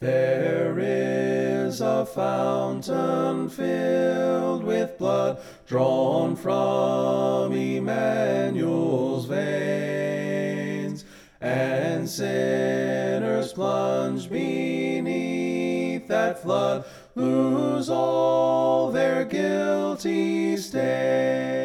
[0.00, 11.04] There is a fountain filled with blood drawn from Emmanuel's veins,
[11.38, 21.59] and sinners plunged beneath that flood lose all their guilty stains.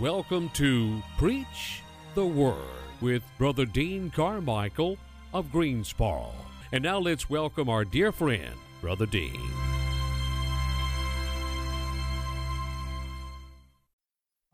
[0.00, 1.82] Welcome to Preach
[2.14, 2.56] the Word
[3.02, 4.96] with Brother Dean Carmichael
[5.34, 6.32] of Greensboro.
[6.72, 9.38] And now let's welcome our dear friend, Brother Dean.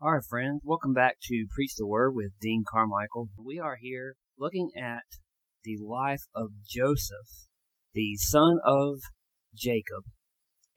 [0.01, 3.29] All right, friends, welcome back to Preach the Word with Dean Carmichael.
[3.41, 5.03] We are here looking at
[5.63, 7.47] the life of Joseph,
[7.93, 8.99] the son of
[9.55, 10.03] Jacob,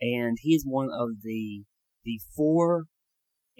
[0.00, 1.64] and he is one of the
[2.04, 2.84] the four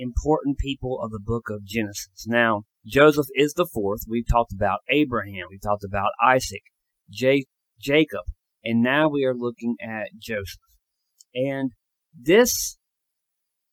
[0.00, 2.26] important people of the book of Genesis.
[2.26, 4.00] Now, Joseph is the fourth.
[4.08, 6.62] We've talked about Abraham, we've talked about Isaac,
[7.10, 7.46] J-
[7.78, 8.24] Jacob,
[8.64, 10.58] and now we are looking at Joseph.
[11.34, 11.72] And
[12.18, 12.78] this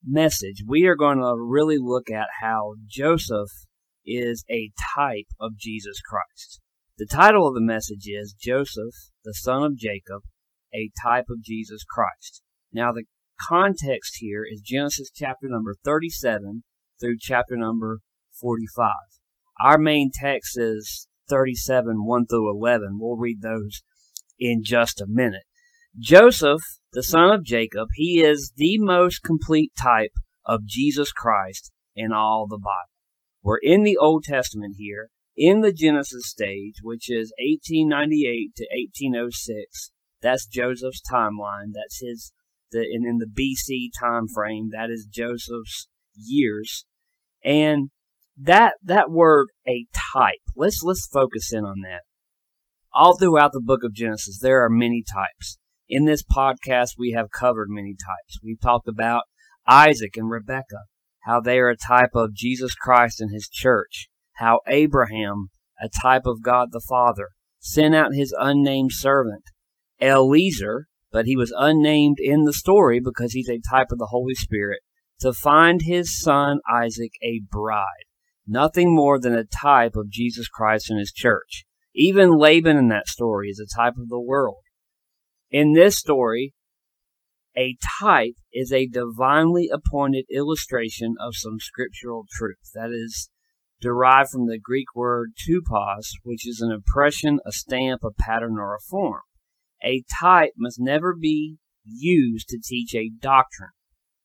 [0.05, 3.49] message, we are going to really look at how Joseph
[4.05, 6.61] is a type of Jesus Christ.
[6.97, 10.23] The title of the message is Joseph, the son of Jacob,
[10.73, 12.41] a type of Jesus Christ.
[12.73, 13.03] Now, the
[13.39, 16.63] context here is Genesis chapter number 37
[16.99, 17.99] through chapter number
[18.39, 18.91] 45.
[19.59, 22.97] Our main text is 37, 1 through 11.
[22.99, 23.81] We'll read those
[24.39, 25.43] in just a minute.
[25.97, 26.61] Joseph,
[26.93, 30.13] the son of Jacob, he is the most complete type
[30.45, 32.91] of Jesus Christ in all the Bible.
[33.41, 39.91] We're in the Old Testament here, in the Genesis stage, which is 1898 to 1806.
[40.21, 41.73] That's Joseph's timeline.
[41.73, 42.31] That's his
[42.71, 46.85] the and in the BC time frame, that is Joseph's years.
[47.43, 47.89] And
[48.37, 50.41] that that word a type.
[50.55, 52.01] Let's let's focus in on that.
[52.93, 55.57] All throughout the book of Genesis, there are many types.
[55.89, 58.39] In this podcast, we have covered many types.
[58.43, 59.23] We've talked about
[59.67, 60.85] Isaac and Rebekah,
[61.21, 65.49] how they are a type of Jesus Christ and his church, how Abraham,
[65.81, 67.29] a type of God the Father,
[67.59, 69.43] sent out his unnamed servant,
[70.01, 74.35] Eliezer, but he was unnamed in the story because he's a type of the Holy
[74.35, 74.81] Spirit,
[75.19, 78.05] to find his son Isaac a bride.
[78.45, 81.65] Nothing more than a type of Jesus Christ and his church.
[81.95, 84.61] Even Laban in that story is a type of the world.
[85.49, 86.53] In this story,
[87.57, 92.69] a type is a divinely appointed illustration of some scriptural truth.
[92.75, 93.31] That is
[93.81, 98.75] derived from the Greek word tupos, which is an impression, a stamp, a pattern, or
[98.75, 99.21] a form.
[99.83, 103.71] A type must never be used to teach a doctrine,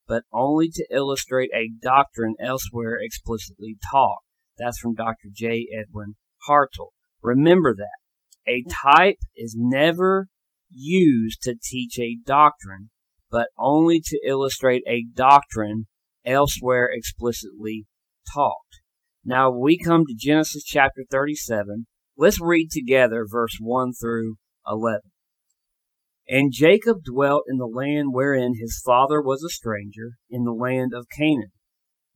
[0.06, 4.20] but only to illustrate a doctrine elsewhere explicitly taught.
[4.58, 5.28] That's from Dr.
[5.32, 5.68] J.
[5.76, 6.92] Edwin Hartill.
[7.22, 7.98] Remember that.
[8.46, 10.28] A type is never
[10.68, 12.90] used to teach a doctrine,
[13.30, 15.86] but only to illustrate a doctrine
[16.24, 17.86] elsewhere explicitly
[18.32, 18.56] taught.
[19.24, 21.86] Now we come to Genesis chapter 37.
[22.16, 24.36] Let's read together verse 1 through
[24.66, 25.11] 11.
[26.28, 30.92] And Jacob dwelt in the land wherein his father was a stranger, in the land
[30.94, 31.52] of Canaan.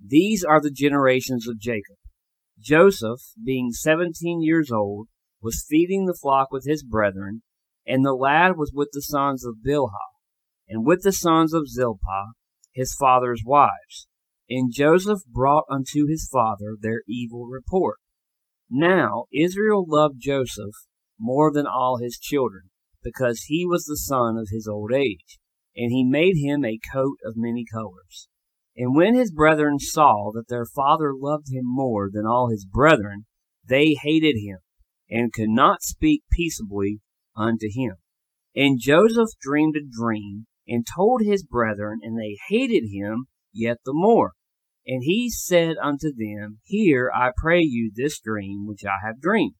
[0.00, 1.96] These are the generations of Jacob.
[2.58, 5.08] Joseph, being seventeen years old,
[5.42, 7.42] was feeding the flock with his brethren,
[7.86, 9.90] and the lad was with the sons of Bilhah,
[10.68, 12.32] and with the sons of Zilpah,
[12.72, 14.06] his father's wives.
[14.48, 17.98] And Joseph brought unto his father their evil report.
[18.70, 20.74] Now Israel loved Joseph
[21.18, 22.70] more than all his children
[23.06, 25.38] because he was the son of his old age,
[25.76, 28.26] and he made him a coat of many colors.
[28.76, 33.26] And when his brethren saw that their father loved him more than all his brethren,
[33.64, 34.58] they hated him,
[35.08, 37.00] and could not speak peaceably
[37.36, 37.94] unto him.
[38.56, 43.94] And Joseph dreamed a dream, and told his brethren, and they hated him yet the
[43.94, 44.32] more.
[44.84, 49.54] And he said unto them, Hear, I pray you, this dream which I have dreamed.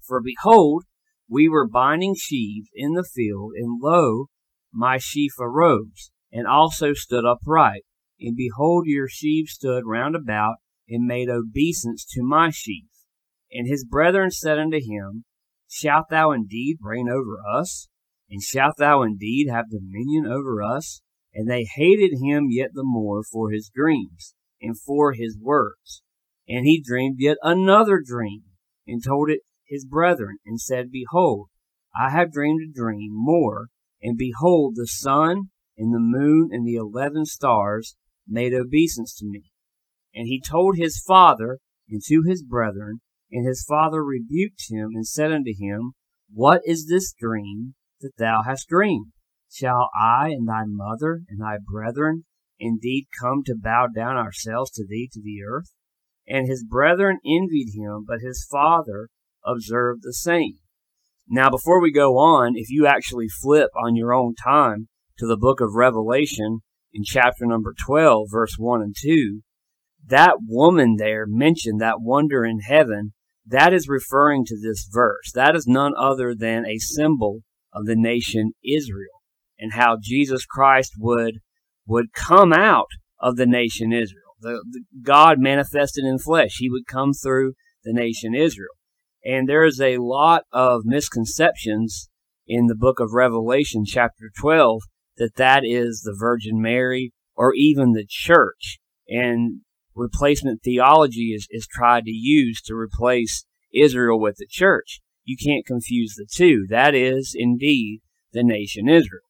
[0.00, 0.84] For behold,
[1.28, 4.26] we were binding sheaves in the field, and lo,
[4.72, 7.82] my sheaf arose, and also stood upright.
[8.20, 10.56] And behold, your sheaves stood round about,
[10.88, 12.88] and made obeisance to my sheaf.
[13.50, 15.24] And his brethren said unto him,
[15.68, 17.88] Shalt thou indeed reign over us?
[18.30, 21.02] And shalt thou indeed have dominion over us?
[21.34, 26.02] And they hated him yet the more for his dreams, and for his words.
[26.48, 28.44] And he dreamed yet another dream,
[28.86, 31.48] and told it his brethren, and said, Behold,
[31.98, 33.68] I have dreamed a dream more,
[34.02, 37.96] and behold, the sun and the moon and the eleven stars
[38.26, 39.50] made obeisance to me.
[40.14, 41.58] And he told his father
[41.88, 45.92] and to his brethren, and his father rebuked him and said unto him,
[46.32, 49.12] What is this dream that thou hast dreamed?
[49.50, 52.24] Shall I and thy mother and thy brethren
[52.58, 55.72] indeed come to bow down ourselves to thee to the earth?
[56.26, 59.08] And his brethren envied him, but his father
[59.46, 60.58] observed the same.
[61.28, 64.88] Now, before we go on, if you actually flip on your own time
[65.18, 66.60] to the book of Revelation
[66.92, 69.40] in chapter number 12, verse 1 and 2,
[70.06, 73.12] that woman there mentioned, that wonder in heaven,
[73.44, 75.32] that is referring to this verse.
[75.34, 77.40] That is none other than a symbol
[77.72, 79.22] of the nation Israel
[79.58, 81.38] and how Jesus Christ would,
[81.86, 82.88] would come out
[83.20, 84.22] of the nation Israel.
[84.40, 86.56] The, the God manifested in flesh.
[86.58, 87.54] He would come through
[87.84, 88.74] the nation Israel.
[89.26, 92.08] And there is a lot of misconceptions
[92.46, 94.82] in the book of Revelation, chapter 12,
[95.16, 98.78] that that is the Virgin Mary or even the church.
[99.08, 99.62] And
[99.96, 103.44] replacement theology is, is tried to use to replace
[103.74, 105.00] Israel with the church.
[105.24, 106.64] You can't confuse the two.
[106.68, 108.02] That is indeed
[108.32, 109.22] the nation Israel.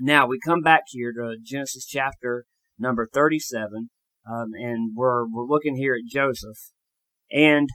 [0.00, 2.46] Now we come back here to Genesis chapter
[2.78, 3.90] number 37,
[4.26, 6.72] um, and we're, we're looking here at Joseph.
[7.30, 7.68] And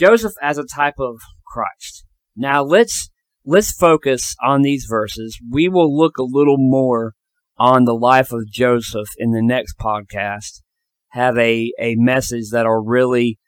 [0.00, 2.06] Joseph as a type of Christ.
[2.34, 3.10] Now let's
[3.44, 5.38] let's focus on these verses.
[5.50, 7.12] We will look a little more
[7.58, 10.62] on the life of Joseph in the next podcast.
[11.08, 13.38] Have a, a message that'll really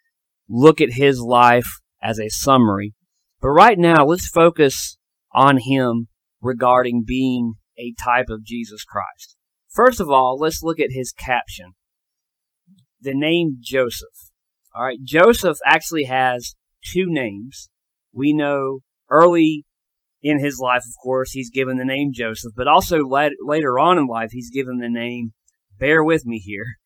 [0.46, 2.92] look at his life as a summary.
[3.40, 4.98] But right now, let's focus
[5.32, 6.08] on him
[6.42, 9.36] regarding being a type of Jesus Christ.
[9.70, 11.72] First of all, let's look at his caption.
[13.00, 14.31] The name Joseph.
[14.74, 16.54] All right, Joseph actually has
[16.84, 17.68] two names.
[18.12, 18.80] We know
[19.10, 19.64] early
[20.22, 24.06] in his life, of course, he's given the name Joseph, but also later on in
[24.06, 25.32] life, he's given the name,
[25.78, 26.78] bear with me here,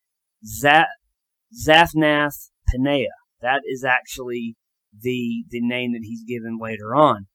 [1.55, 3.07] Zaphnath Paneah.
[3.41, 4.57] That is actually
[4.99, 7.27] the, the name that he's given later on.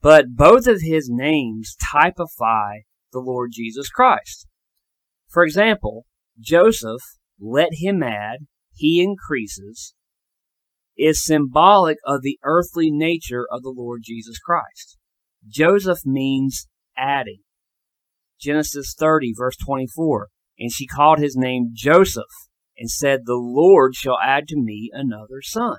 [0.00, 2.78] But both of his names typify
[3.12, 4.46] the Lord Jesus Christ.
[5.28, 6.06] For example,
[6.40, 7.02] Joseph,
[7.38, 9.94] let him add, he increases,
[11.00, 14.98] is symbolic of the earthly nature of the Lord Jesus Christ.
[15.48, 17.40] Joseph means adding.
[18.38, 20.28] Genesis 30, verse 24.
[20.58, 22.24] And she called his name Joseph
[22.76, 25.78] and said, The Lord shall add to me another son.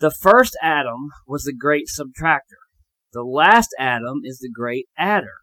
[0.00, 2.62] The first Adam was the great subtractor.
[3.12, 5.38] The last Adam is the great adder.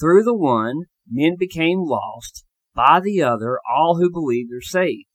[0.00, 2.44] Through the one, men became lost.
[2.74, 5.08] By the other, all who believed are saved.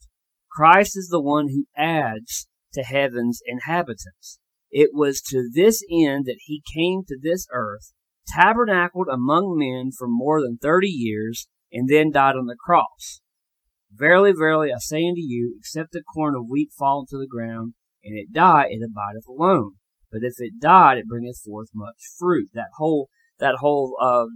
[0.51, 4.39] Christ is the one who adds to heaven's inhabitants.
[4.69, 7.93] It was to this end that he came to this earth,
[8.27, 13.21] tabernacled among men for more than thirty years, and then died on the cross.
[13.93, 17.73] Verily, verily, I say unto you, except a corn of wheat fall into the ground,
[18.03, 19.73] and it die, it abideth alone.
[20.11, 22.49] But if it died, it bringeth forth much fruit.
[22.53, 23.09] That whole
[23.39, 24.27] that whole uh,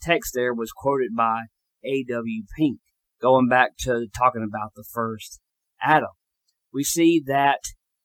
[0.00, 1.44] text there was quoted by
[1.84, 2.44] A.W.
[2.56, 2.78] Pink,
[3.20, 5.40] going back to talking about the first
[5.80, 6.10] Adam.
[6.72, 7.60] We see that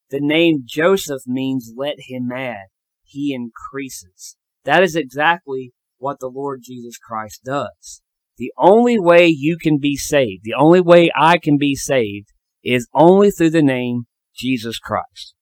[0.10, 2.68] the name Joseph means let him add.
[3.04, 4.38] He increases.
[4.64, 8.02] That is exactly what the Lord Jesus Christ does.
[8.38, 12.28] The only way you can be saved, the only way I can be saved
[12.64, 14.04] is only through the name
[14.36, 15.34] Jesus Christ.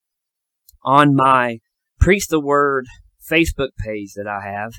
[0.83, 1.59] On my
[1.99, 2.85] Preach the Word
[3.29, 4.73] Facebook page that I have,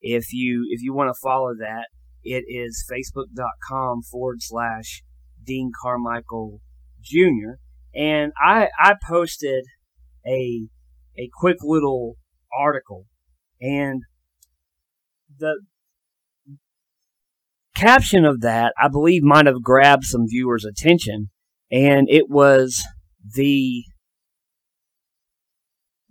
[0.00, 1.86] if you, if you want to follow that,
[2.24, 5.02] it is facebook.com forward slash
[5.42, 6.60] Dean Carmichael
[7.00, 7.58] Jr.
[7.94, 9.64] And I, I posted
[10.26, 10.66] a,
[11.18, 12.16] a quick little
[12.56, 13.06] article
[13.60, 14.02] and
[15.38, 15.60] the
[17.74, 21.30] caption of that, I believe might have grabbed some viewers' attention
[21.70, 22.84] and it was
[23.34, 23.84] the,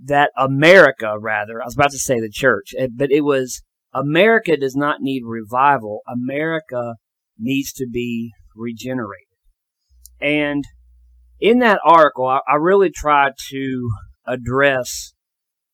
[0.04, 3.62] that America, rather, I was about to say the church, eh, but it was
[3.94, 6.02] America does not need revival.
[6.08, 6.96] America
[7.38, 9.28] needs to be regenerated.
[10.20, 10.64] And
[11.42, 13.90] in that article, I, I really tried to
[14.26, 15.14] address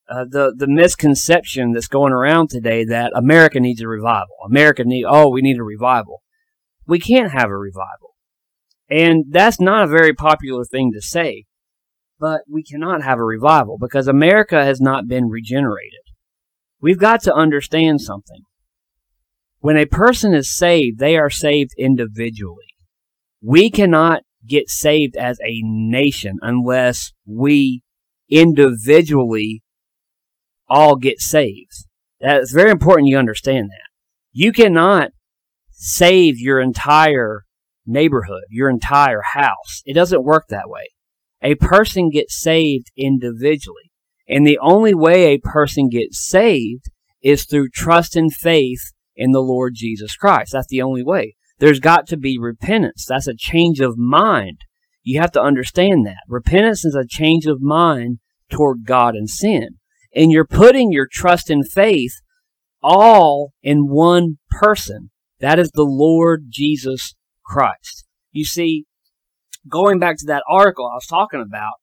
[0.09, 4.35] uh, the the misconception that's going around today that America needs a revival.
[4.45, 6.23] America need oh we need a revival.
[6.87, 8.15] We can't have a revival,
[8.89, 11.43] and that's not a very popular thing to say.
[12.19, 15.99] But we cannot have a revival because America has not been regenerated.
[16.81, 18.41] We've got to understand something.
[19.59, 22.75] When a person is saved, they are saved individually.
[23.41, 27.81] We cannot get saved as a nation unless we
[28.29, 29.63] individually
[30.67, 31.85] all get saved.
[32.19, 33.87] That's very important you understand that.
[34.31, 35.11] You cannot
[35.71, 37.43] save your entire
[37.85, 39.81] neighborhood, your entire house.
[39.85, 40.89] It doesn't work that way.
[41.41, 43.91] A person gets saved individually.
[44.27, 46.85] And the only way a person gets saved
[47.21, 50.51] is through trust and faith in the Lord Jesus Christ.
[50.51, 51.35] That's the only way.
[51.59, 53.05] There's got to be repentance.
[53.07, 54.59] That's a change of mind.
[55.03, 56.23] You have to understand that.
[56.27, 58.19] Repentance is a change of mind
[58.51, 59.69] toward God and sin.
[60.15, 62.13] And you're putting your trust and faith
[62.83, 65.11] all in one person.
[65.39, 68.05] That is the Lord Jesus Christ.
[68.31, 68.85] You see,
[69.69, 71.73] going back to that article I was talking about,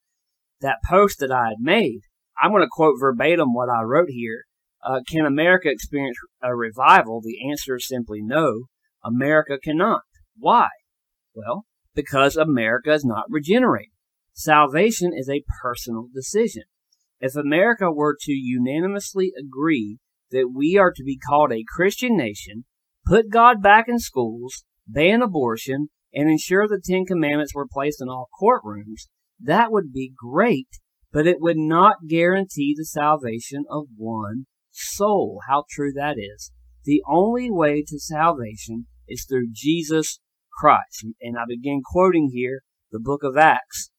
[0.60, 2.00] that post that I had made,
[2.40, 4.44] I'm going to quote verbatim what I wrote here.
[4.84, 7.20] Uh, can America experience a revival?
[7.22, 8.64] The answer is simply no.
[9.04, 10.02] America cannot.
[10.36, 10.68] Why?
[11.34, 13.92] Well, because America is not regenerated.
[14.32, 16.64] Salvation is a personal decision.
[17.20, 19.98] If America were to unanimously agree
[20.30, 22.64] that we are to be called a Christian nation,
[23.06, 28.08] put God back in schools, ban abortion, and ensure the Ten Commandments were placed in
[28.08, 29.08] all courtrooms,
[29.40, 30.68] that would be great,
[31.12, 35.40] but it would not guarantee the salvation of one soul.
[35.48, 36.50] How true that is.
[36.84, 40.20] The only way to salvation is through Jesus
[40.52, 41.06] Christ.
[41.20, 43.90] And I begin quoting here the book of Acts.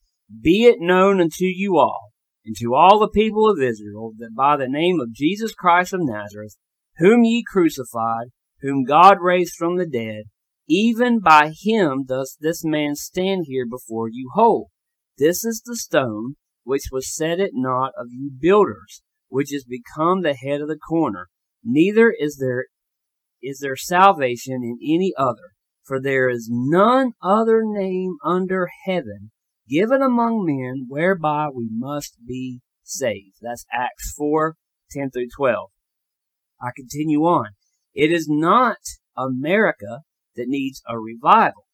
[0.41, 2.11] Be it known unto you all,
[2.45, 5.99] and to all the people of Israel, that by the name of Jesus Christ of
[6.01, 6.55] Nazareth,
[6.97, 8.29] whom ye crucified,
[8.61, 10.23] whom God raised from the dead,
[10.67, 14.71] even by him does this man stand here before you whole.
[15.17, 20.21] This is the stone which was set at naught of you builders, which is become
[20.21, 21.27] the head of the corner.
[21.63, 22.65] Neither is there
[23.45, 29.31] is there salvation in any other, for there is none other name under heaven
[29.69, 33.37] given among men whereby we must be saved.
[33.41, 34.55] That's Acts 4,
[34.91, 35.69] 10 through 12.
[36.61, 37.49] I continue on.
[37.93, 38.77] It is not
[39.15, 40.01] America
[40.35, 41.65] that needs a revival.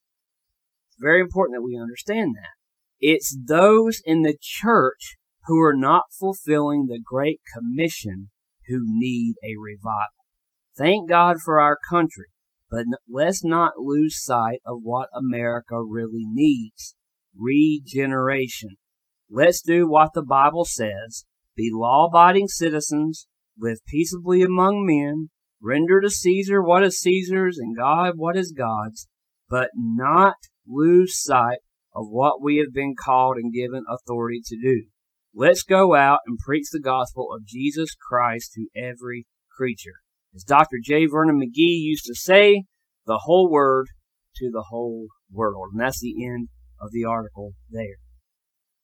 [0.90, 2.52] It's very important that we understand that.
[3.00, 8.30] It's those in the church who are not fulfilling the Great Commission
[8.68, 10.21] who need a revival.
[10.82, 12.26] Thank God for our country,
[12.72, 16.96] but let's not lose sight of what America really needs
[17.38, 18.78] regeneration.
[19.30, 25.30] Let's do what the Bible says be law abiding citizens, live peaceably among men,
[25.62, 29.08] render to Caesar what is Caesar's and God what is God's,
[29.48, 31.60] but not lose sight
[31.94, 34.86] of what we have been called and given authority to do.
[35.32, 40.00] Let's go out and preach the gospel of Jesus Christ to every creature.
[40.36, 40.78] As Dr.
[40.84, 41.06] J.
[41.06, 42.64] Vernon McGee used to say,
[43.06, 43.88] the whole word
[44.38, 45.70] to the whole world.
[45.74, 47.98] And that's the end of the article there.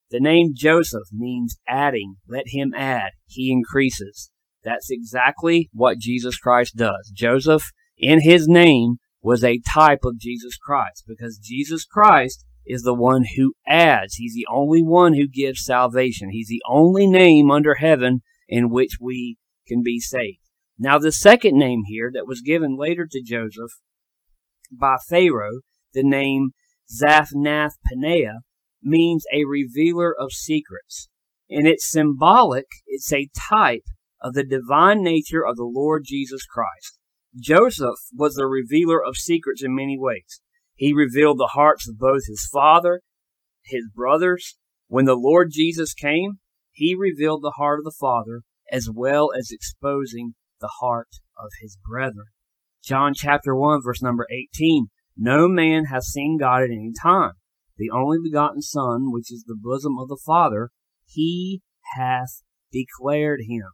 [0.10, 2.16] The name Joseph means adding.
[2.27, 3.12] Let him add.
[3.25, 4.32] He increases.
[4.63, 7.12] That's exactly what Jesus Christ does.
[7.13, 12.94] Joseph, in his name, was a type of Jesus Christ because Jesus Christ is the
[12.94, 14.16] one who adds.
[14.16, 16.30] He's the only one who gives salvation.
[16.32, 19.38] He's the only name under heaven in which we
[19.68, 20.39] can be saved.
[20.79, 23.72] Now, the second name here that was given later to Joseph
[24.72, 25.62] by Pharaoh,
[25.93, 26.51] the name
[26.91, 28.39] Zaphnath Paneah
[28.84, 31.10] means a revealer of secrets.
[31.50, 33.86] And it's symbolic, it's a type
[34.22, 37.00] of the divine nature of the Lord Jesus Christ.
[37.39, 40.41] Joseph was the revealer of secrets in many ways.
[40.75, 43.01] He revealed the hearts of both his father,
[43.63, 44.57] his brothers.
[44.88, 46.39] When the Lord Jesus came,
[46.72, 48.41] he revealed the heart of the Father
[48.72, 52.28] as well as exposing the heart of his brethren.
[52.84, 54.88] John chapter 1 verse number 18.
[55.18, 57.34] No man hath seen God at any time.
[57.78, 60.70] The only begotten Son, which is the bosom of the Father,
[61.06, 61.62] he
[61.96, 63.70] hath declared him.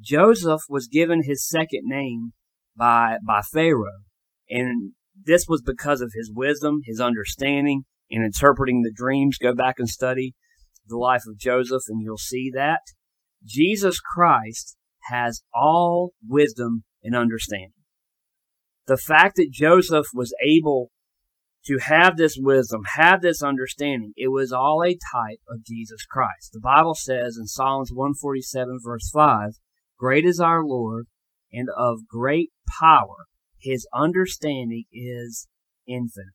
[0.00, 2.32] Joseph was given his second name
[2.76, 4.04] by, by Pharaoh,
[4.48, 9.36] and this was because of his wisdom, his understanding, in interpreting the dreams.
[9.36, 10.34] Go back and study
[10.86, 12.80] the life of Joseph, and you'll see that.
[13.44, 14.76] Jesus Christ
[15.10, 17.72] has all wisdom and understanding
[18.88, 20.90] the fact that Joseph was able
[21.66, 26.50] to have this wisdom, have this understanding, it was all a type of Jesus Christ.
[26.52, 29.50] The Bible says in Psalms 147 verse 5,
[29.98, 31.06] Great is our Lord
[31.52, 32.50] and of great
[32.80, 33.26] power.
[33.60, 35.48] His understanding is
[35.86, 36.32] infinite.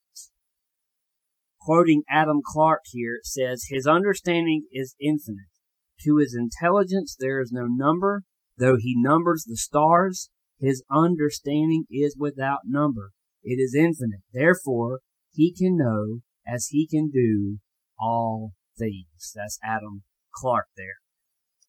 [1.60, 5.50] Quoting Adam Clarke here, it says, His understanding is infinite.
[6.02, 8.24] To his intelligence there is no number,
[8.58, 10.30] though he numbers the stars,
[10.60, 13.12] his understanding is without number.
[13.44, 14.22] It is infinite.
[14.32, 15.00] Therefore,
[15.34, 17.58] he can know as he can do
[18.00, 19.34] all things.
[19.36, 20.98] That's Adam Clarke there.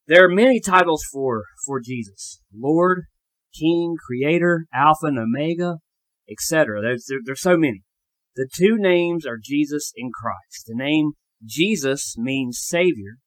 [0.06, 2.40] There are many titles for, for Jesus.
[2.54, 3.04] Lord,
[3.58, 5.76] King, Creator, Alpha and Omega,
[6.30, 6.82] etc.
[6.82, 7.82] There's, there, there's so many.
[8.36, 10.66] The two names are Jesus and Christ.
[10.66, 11.12] The name
[11.44, 13.18] Jesus means Savior.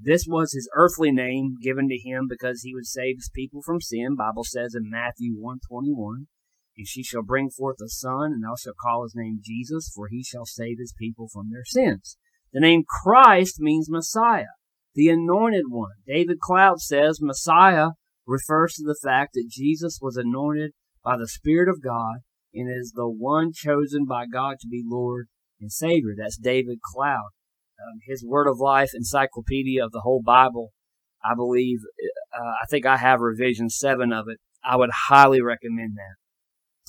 [0.00, 3.80] This was his earthly name given to him because he would save his people from
[3.80, 4.14] sin.
[4.16, 6.28] Bible says in Matthew 121,
[6.76, 10.06] And she shall bring forth a son, and thou shalt call his name Jesus, for
[10.08, 12.16] he shall save his people from their sins.
[12.52, 14.54] The name Christ means Messiah,
[14.94, 15.96] the anointed one.
[16.06, 17.88] David Cloud says Messiah
[18.24, 22.18] refers to the fact that Jesus was anointed by the Spirit of God
[22.54, 25.26] and is the one chosen by God to be Lord
[25.60, 26.14] and Savior.
[26.16, 27.30] That's David Cloud.
[27.80, 30.72] Um, his Word of Life encyclopedia of the whole Bible,
[31.24, 31.78] I believe,
[32.36, 34.38] uh, I think I have revision seven of it.
[34.64, 36.16] I would highly recommend that.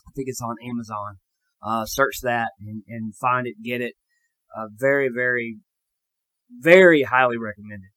[0.07, 1.17] I think it's on Amazon.
[1.61, 3.93] Uh, search that and, and, find it, get it.
[4.57, 5.57] Uh, very, very,
[6.49, 7.89] very highly recommended.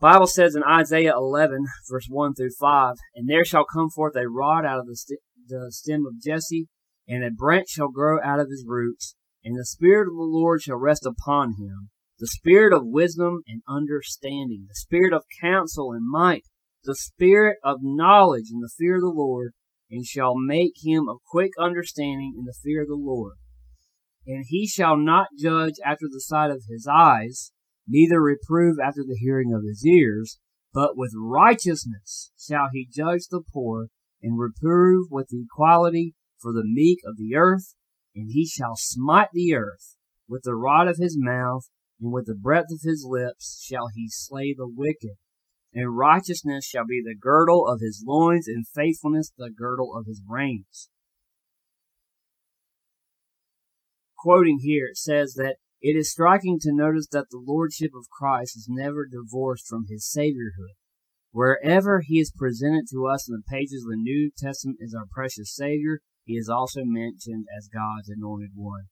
[0.00, 4.28] Bible says in Isaiah 11, verse 1 through 5, And there shall come forth a
[4.28, 6.68] rod out of the, st- the stem of Jesse,
[7.06, 10.62] and a branch shall grow out of his roots, and the Spirit of the Lord
[10.62, 11.90] shall rest upon him,
[12.22, 16.44] the Spirit of wisdom and understanding, the Spirit of counsel and might,
[16.84, 19.54] the Spirit of knowledge and the fear of the Lord,
[19.90, 23.38] and shall make him of quick understanding in the fear of the Lord.
[24.24, 27.50] And he shall not judge after the sight of his eyes,
[27.88, 30.38] neither reprove after the hearing of his ears,
[30.72, 33.88] but with righteousness shall he judge the poor,
[34.22, 37.74] and reprove with equality for the meek of the earth,
[38.14, 39.96] and he shall smite the earth
[40.28, 41.68] with the rod of his mouth,
[42.02, 45.16] and with the breath of his lips shall he slay the wicked.
[45.72, 50.20] And righteousness shall be the girdle of his loins, and faithfulness the girdle of his
[50.28, 50.90] reins.
[54.18, 58.56] Quoting here, it says that it is striking to notice that the Lordship of Christ
[58.56, 60.76] is never divorced from his Saviorhood.
[61.30, 65.06] Wherever he is presented to us in the pages of the New Testament as our
[65.10, 68.84] precious Savior, he is also mentioned as God's anointed one.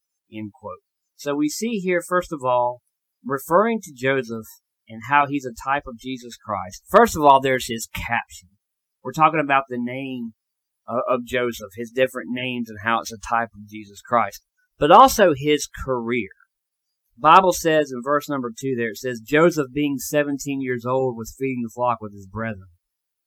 [1.17, 2.81] So we see here, first of all,
[3.25, 4.47] referring to Joseph
[4.89, 6.83] and how he's a type of Jesus Christ.
[6.89, 8.49] First of all, there's his caption.
[9.03, 10.35] We're talking about the name
[10.87, 14.43] of Joseph, his different names, and how it's a type of Jesus Christ,
[14.79, 16.31] but also his career.
[17.17, 21.35] Bible says in verse number two there, it says, Joseph being 17 years old was
[21.39, 22.69] feeding the flock with his brethren.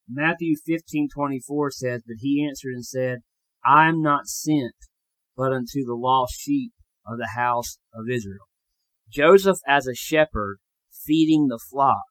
[0.10, 3.20] Matthew 15:24 says, But he answered and said,
[3.66, 4.76] I am not sent,
[5.38, 6.74] but unto the lost sheep
[7.08, 8.48] of the house of Israel.
[9.14, 10.58] Joseph as a shepherd
[11.06, 12.04] feeding the flock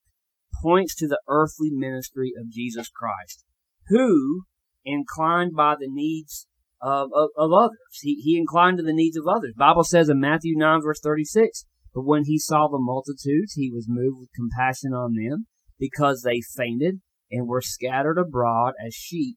[0.62, 3.44] points to the earthly ministry of Jesus Christ,
[3.88, 4.42] who,
[4.84, 6.46] inclined by the needs
[6.80, 9.54] of, of, of others, he, he inclined to the needs of others.
[9.56, 13.86] Bible says in Matthew 9 verse 36, but when he saw the multitudes, he was
[13.88, 15.46] moved with compassion on them
[15.78, 19.36] because they fainted and were scattered abroad as sheep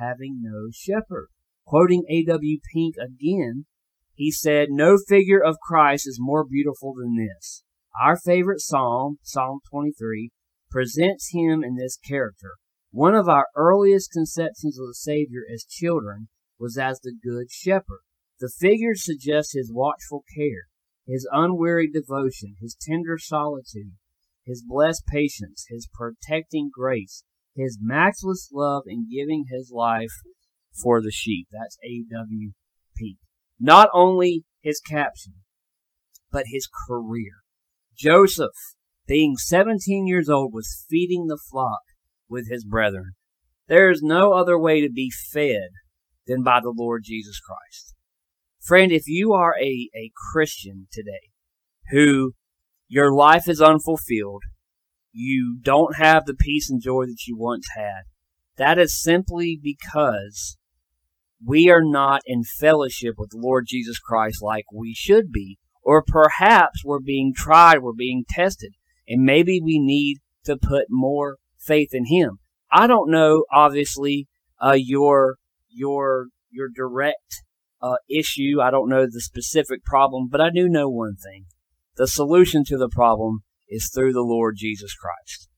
[0.00, 1.28] having no shepherd.
[1.66, 2.58] Quoting A.W.
[2.72, 3.66] Pink again,
[4.16, 7.62] he said, No figure of Christ is more beautiful than this.
[8.02, 10.30] Our favorite psalm, Psalm 23,
[10.70, 12.54] presents him in this character.
[12.90, 18.00] One of our earliest conceptions of the Savior as children was as the Good Shepherd.
[18.40, 20.68] The figure suggests his watchful care,
[21.06, 23.92] his unwearied devotion, his tender solitude,
[24.44, 27.22] his blessed patience, his protecting grace,
[27.54, 30.12] his matchless love in giving his life
[30.82, 31.48] for the sheep.
[31.50, 33.16] That's AWP.
[33.58, 35.34] Not only his caption,
[36.30, 37.32] but his career.
[37.96, 38.56] Joseph,
[39.06, 41.80] being 17 years old, was feeding the flock
[42.28, 43.12] with his brethren.
[43.68, 45.70] There is no other way to be fed
[46.26, 47.94] than by the Lord Jesus Christ.
[48.62, 51.30] Friend, if you are a, a Christian today
[51.90, 52.32] who
[52.88, 54.42] your life is unfulfilled,
[55.12, 58.02] you don't have the peace and joy that you once had,
[58.56, 60.56] that is simply because
[61.44, 65.58] we are not in fellowship with the Lord Jesus Christ like we should be.
[65.82, 68.72] Or perhaps we're being tried, we're being tested,
[69.06, 72.38] and maybe we need to put more faith in Him.
[72.72, 74.26] I don't know, obviously,
[74.60, 75.36] uh, your
[75.68, 77.44] your your direct
[77.80, 78.60] uh, issue.
[78.60, 81.46] I don't know the specific problem, but I do know one thing:
[81.96, 85.48] the solution to the problem is through the Lord Jesus Christ.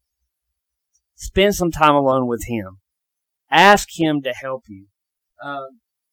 [1.15, 2.81] Spend some time alone with Him.
[3.51, 4.89] Ask Him to help you
[5.43, 5.67] uh,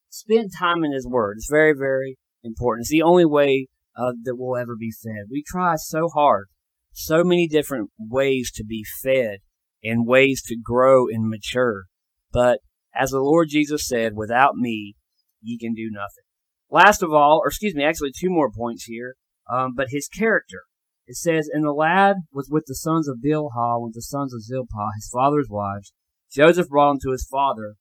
[0.10, 1.36] spend time in His Word.
[1.38, 2.84] It's very, very important.
[2.84, 5.28] It's the only way uh, that we'll ever be fed.
[5.30, 6.48] We try so hard,
[6.92, 9.40] so many different ways to be fed
[9.84, 11.86] and ways to grow and mature.
[12.32, 12.60] But
[12.94, 14.96] as the Lord Jesus said, without me,
[15.42, 16.24] ye can do nothing.
[16.70, 19.16] Last of all, or excuse me, actually two more points here,
[19.52, 20.64] um, but his character.
[21.08, 24.42] It says, And the lad was with the sons of Bilhah, with the sons of
[24.42, 25.94] Zilpah, his father's wives.
[26.32, 27.76] Joseph brought him to his father,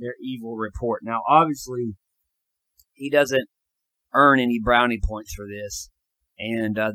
[0.00, 1.02] their evil report.
[1.04, 1.94] Now, obviously,
[2.92, 3.48] he doesn't
[4.12, 5.90] earn any brownie points for this.
[6.38, 6.92] And, uh,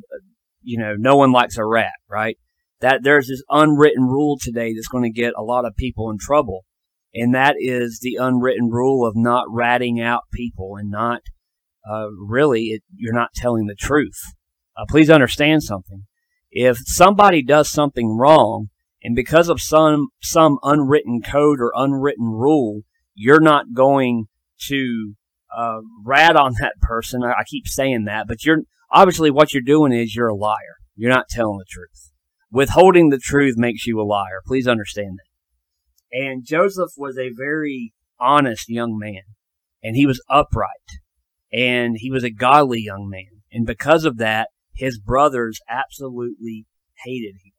[0.61, 2.37] you know, no one likes a rat, right?
[2.81, 6.17] That there's this unwritten rule today that's going to get a lot of people in
[6.19, 6.65] trouble.
[7.13, 11.21] And that is the unwritten rule of not ratting out people and not,
[11.89, 14.19] uh, really, it, you're not telling the truth.
[14.75, 16.03] Uh, please understand something.
[16.51, 18.69] If somebody does something wrong,
[19.01, 22.81] and because of some some unwritten code or unwritten rule,
[23.15, 24.25] you're not going
[24.67, 25.15] to
[25.55, 27.23] uh, rat on that person.
[27.23, 28.59] I, I keep saying that, but you're
[28.91, 30.77] obviously what you're doing is you're a liar.
[30.95, 32.11] You're not telling the truth.
[32.51, 34.41] Withholding the truth makes you a liar.
[34.45, 36.17] Please understand that.
[36.17, 39.23] And Joseph was a very honest young man,
[39.83, 40.69] and he was upright,
[41.51, 43.41] and he was a godly young man.
[43.51, 46.65] And because of that, his brothers absolutely
[47.03, 47.53] hated him.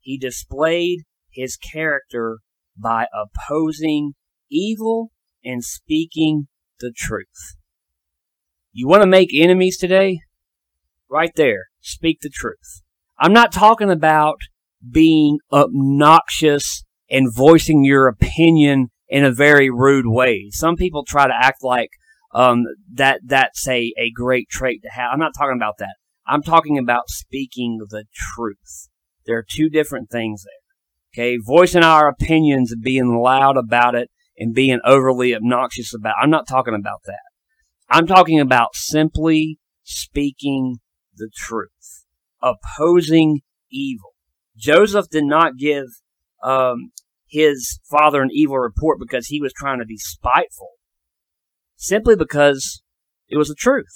[0.00, 2.38] He displayed his character
[2.76, 4.14] by opposing
[4.50, 5.10] evil
[5.44, 6.48] and speaking
[6.80, 7.56] the truth.
[8.72, 10.20] You want to make enemies today?
[11.10, 11.66] Right there.
[11.80, 12.82] Speak the truth.
[13.18, 14.38] I'm not talking about
[14.88, 20.48] being obnoxious and voicing your opinion in a very rude way.
[20.50, 21.90] Some people try to act like
[22.34, 25.10] um, that that's a, a great trait to have.
[25.12, 25.96] I'm not talking about that.
[26.26, 28.88] I'm talking about speaking the truth.
[29.26, 31.24] There are two different things there.
[31.24, 36.14] Okay, voicing our opinions and being loud about it and being overly obnoxious about.
[36.20, 37.20] I'm not talking about that.
[37.90, 40.76] I'm talking about simply speaking
[41.16, 42.04] the truth,
[42.42, 44.14] opposing evil.
[44.56, 45.86] Joseph did not give
[46.42, 46.90] um,
[47.26, 50.70] his father an evil report because he was trying to be spiteful,
[51.76, 52.82] simply because
[53.28, 53.86] it was the truth.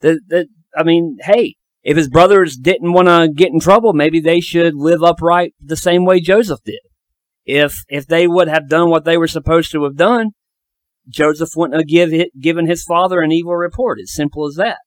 [0.00, 4.20] That, that I mean, hey, if his brothers didn't want to get in trouble, maybe
[4.20, 6.80] they should live upright the same way Joseph did.
[7.46, 10.30] If if they would have done what they were supposed to have done,
[11.08, 14.00] Joseph wouldn't have give it, given his father an evil report.
[14.02, 14.78] As simple as that.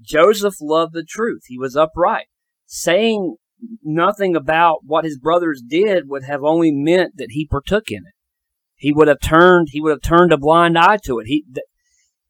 [0.00, 1.42] Joseph loved the truth.
[1.46, 2.26] He was upright.
[2.66, 3.36] Saying
[3.82, 8.14] nothing about what his brothers did would have only meant that he partook in it.
[8.76, 11.26] He would have turned he would have turned a blind eye to it.
[11.26, 11.46] He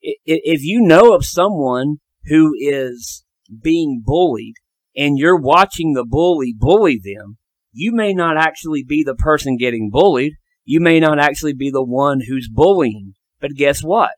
[0.00, 3.24] if you know of someone who is
[3.62, 4.54] being bullied
[4.96, 7.38] and you're watching the bully bully them,
[7.74, 10.34] you may not actually be the person getting bullied.
[10.64, 13.14] You may not actually be the one who's bullying.
[13.40, 14.14] But guess what?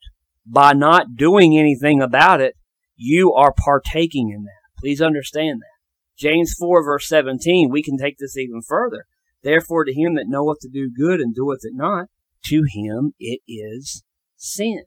[0.47, 2.55] By not doing anything about it,
[2.95, 4.79] you are partaking in that.
[4.79, 5.77] Please understand that.
[6.19, 9.07] James 4 verse 17, we can take this even further.
[9.43, 12.07] Therefore to him that knoweth to do good and doeth it not,
[12.45, 14.05] to him it is
[14.37, 14.85] sin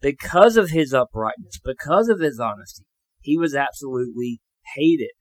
[0.00, 2.84] because of his uprightness, because of his honesty,
[3.20, 4.40] he was absolutely
[4.74, 5.12] hated.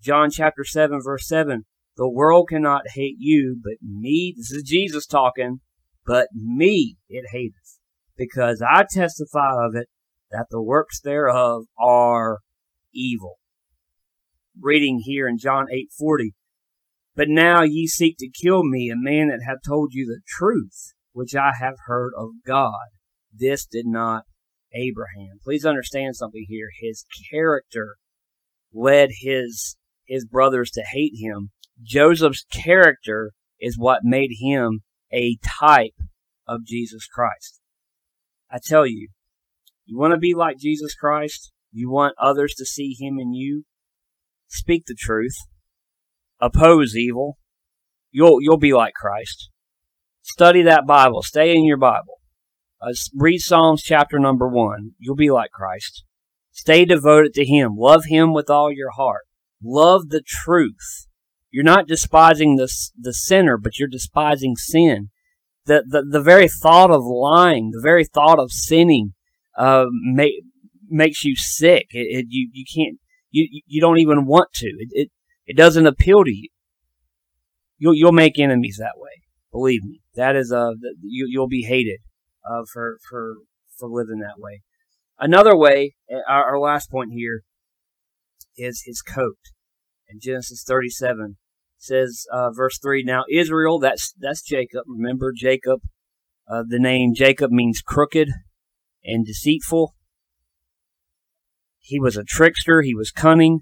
[0.00, 1.66] John chapter 7 verse 7,
[1.98, 5.60] the world cannot hate you, but me, this is Jesus talking,
[6.06, 7.78] but me it hateth,
[8.16, 9.88] because I testify of it
[10.30, 12.38] that the works thereof are
[12.94, 13.36] evil.
[14.58, 16.32] Reading here in John 8:40,
[17.14, 20.94] but now ye seek to kill me, a man that hath told you the truth,
[21.12, 22.88] which I have heard of God
[23.32, 24.24] this did not
[24.72, 25.38] Abraham.
[25.42, 26.68] Please understand something here.
[26.80, 27.96] His character
[28.72, 31.50] led his his brothers to hate him.
[31.82, 34.80] Joseph's character is what made him
[35.12, 35.94] a type
[36.46, 37.60] of Jesus Christ.
[38.50, 39.08] I tell you,
[39.84, 41.52] you want to be like Jesus Christ?
[41.72, 43.64] You want others to see him in you?
[44.48, 45.36] Speak the truth.
[46.40, 47.38] Oppose evil.
[48.10, 49.50] You'll, you'll be like Christ.
[50.22, 51.22] Study that Bible.
[51.22, 52.20] Stay in your Bible.
[52.80, 54.92] Uh, read Psalms chapter number one.
[54.98, 56.04] You'll be like Christ.
[56.52, 57.74] Stay devoted to Him.
[57.76, 59.22] Love Him with all your heart.
[59.62, 61.07] Love the truth.
[61.50, 65.10] You're not despising the, the sinner, but you're despising sin.
[65.66, 69.14] The, the, the very thought of lying, the very thought of sinning,
[69.56, 70.42] uh, make,
[70.88, 71.86] makes you sick.
[71.90, 72.98] It, it, you, you can't,
[73.30, 74.66] you, you don't even want to.
[74.66, 75.10] It, it,
[75.46, 76.48] it doesn't appeal to you.
[77.78, 79.22] You'll, you'll make enemies that way.
[79.52, 80.02] Believe me.
[80.14, 82.00] That is, uh, you, you'll be hated
[82.44, 83.36] uh, for for
[83.78, 84.62] for living that way.
[85.18, 87.44] Another way, uh, our, our last point here,
[88.56, 89.38] is his coat.
[90.08, 91.36] In Genesis 37
[91.76, 93.02] says, uh, verse three.
[93.04, 94.84] Now Israel, that's that's Jacob.
[94.86, 95.80] Remember Jacob.
[96.50, 98.28] Uh, the name Jacob means crooked
[99.04, 99.94] and deceitful.
[101.78, 102.82] He was a trickster.
[102.82, 103.60] He was cunning,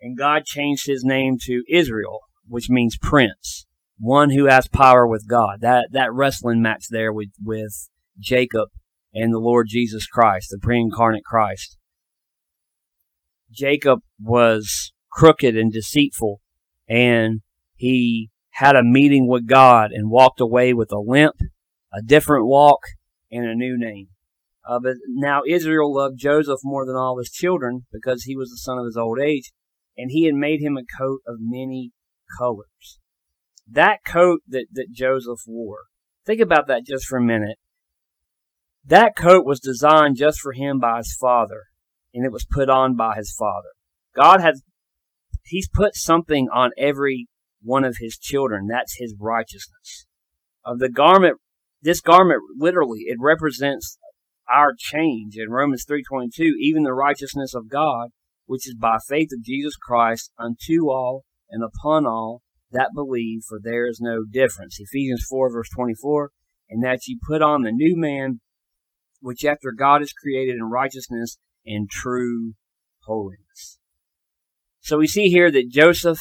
[0.00, 3.66] and God changed his name to Israel, which means prince,
[3.98, 5.60] one who has power with God.
[5.60, 8.68] That that wrestling match there with with Jacob
[9.12, 11.78] and the Lord Jesus Christ, the pre incarnate Christ.
[13.52, 16.40] Jacob was crooked and deceitful,
[16.88, 17.40] and
[17.76, 21.36] he had a meeting with God and walked away with a limp,
[21.92, 22.80] a different walk,
[23.30, 24.08] and a new name.
[24.68, 28.56] Uh, but now Israel loved Joseph more than all his children because he was the
[28.56, 29.52] son of his old age,
[29.96, 31.92] and he had made him a coat of many
[32.38, 32.98] colors.
[33.70, 35.84] That coat that, that Joseph wore,
[36.26, 37.58] think about that just for a minute.
[38.84, 41.64] That coat was designed just for him by his father,
[42.12, 43.70] and it was put on by his father.
[44.14, 44.62] God has,
[45.46, 47.28] he's put something on every
[47.62, 48.66] one of his children.
[48.66, 50.06] That's his righteousness.
[50.64, 51.38] Of the garment,
[51.82, 53.98] this garment literally, it represents
[54.52, 55.36] our change.
[55.36, 58.10] In Romans 3.22, even the righteousness of God,
[58.46, 63.58] which is by faith of Jesus Christ unto all and upon all that believe, for
[63.62, 64.78] there is no difference.
[64.78, 66.30] Ephesians 4 verse 24,
[66.68, 68.40] and that ye put on the new man,
[69.20, 72.54] which after God is created in righteousness and true
[73.04, 73.78] holiness.
[74.84, 76.20] So we see here that Joseph,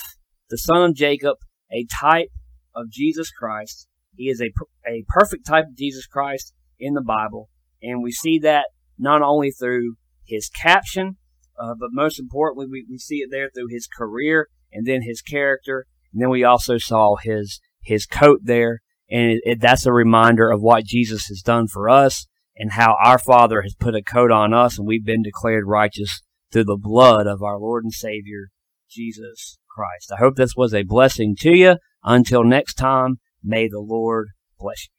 [0.49, 1.35] the son of Jacob,
[1.69, 2.29] a type
[2.73, 4.53] of Jesus Christ, he is a,
[4.87, 7.49] a perfect type of Jesus Christ in the Bible.
[7.81, 9.95] And we see that not only through
[10.25, 11.17] his caption,
[11.59, 15.21] uh, but most importantly, we, we see it there through his career and then his
[15.21, 15.85] character.
[16.13, 18.81] And then we also saw his, his coat there.
[19.11, 22.95] And it, it, that's a reminder of what Jesus has done for us and how
[23.03, 26.21] our Father has put a coat on us and we've been declared righteous
[26.53, 28.49] through the blood of our Lord and Savior,
[28.89, 30.11] Jesus Christ.
[30.13, 31.77] I hope this was a blessing to you.
[32.03, 34.89] Until next time, may the Lord bless you.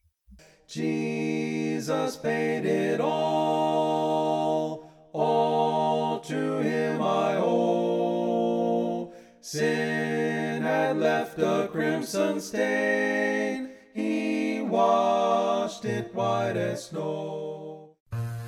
[0.66, 9.12] Jesus paid it all, all to him I owe.
[9.40, 17.63] Sin had left a crimson stain, he washed it white as snow.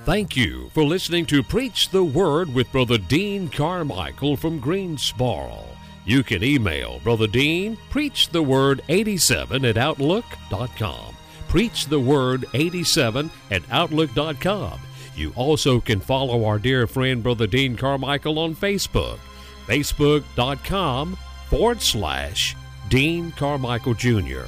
[0.06, 5.64] Thank you for listening to Preach the Word with Brother Dean Carmichael from Greensboro.
[6.06, 11.16] You can email Brother Dean, preach the preachtheword87 at outlook.com
[11.48, 14.80] preach the word 87 at outlook.com.
[15.16, 19.18] You also can follow our dear friend Brother Dean Carmichael on Facebook,
[19.66, 21.16] facebook.com
[21.48, 22.54] forward slash
[22.88, 24.44] Dean Carmichael Jr.